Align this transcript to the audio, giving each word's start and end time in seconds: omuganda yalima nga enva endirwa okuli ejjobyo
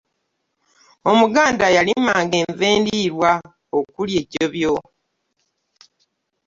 omuganda 1.11 1.65
yalima 1.75 2.13
nga 2.23 2.37
enva 2.43 2.65
endirwa 2.75 3.31
okuli 3.77 4.13
ejjobyo 4.21 4.73